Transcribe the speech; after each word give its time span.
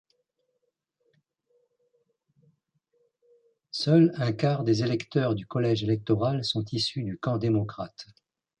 Seuls 3.69 4.11
un 4.15 4.31
quart 4.33 4.63
des 4.63 4.81
électeurs 4.81 5.35
du 5.35 5.45
collège 5.45 5.83
électoral 5.83 6.43
sont 6.43 6.65
issus 6.71 7.03
du 7.03 7.19
camp 7.19 7.37
démocrate. 7.37 8.07